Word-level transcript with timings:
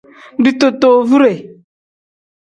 Ditootowure. 0.43 1.31